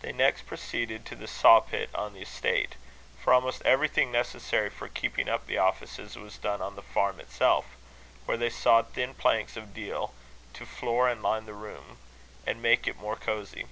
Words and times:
They 0.00 0.12
next 0.12 0.42
proceeded 0.42 1.04
to 1.06 1.16
the 1.16 1.26
saw 1.26 1.58
pit 1.58 1.90
on 1.92 2.14
the 2.14 2.22
estate 2.22 2.76
for 3.20 3.32
almost 3.34 3.62
everything 3.62 4.12
necessary 4.12 4.70
for 4.70 4.86
keeping 4.86 5.28
up 5.28 5.48
the 5.48 5.58
offices 5.58 6.14
was 6.14 6.38
done 6.38 6.62
on 6.62 6.76
the 6.76 6.82
farm 6.84 7.18
itself 7.18 7.64
where 8.26 8.36
they 8.36 8.48
sawed 8.50 8.92
thin 8.92 9.12
planks 9.14 9.56
of 9.56 9.74
deal, 9.74 10.14
to 10.52 10.66
floor 10.66 11.08
and 11.08 11.20
line 11.20 11.46
the 11.46 11.52
room, 11.52 11.98
and 12.46 12.62
make 12.62 12.86
it 12.86 12.96
more 12.96 13.16
cosie. 13.16 13.66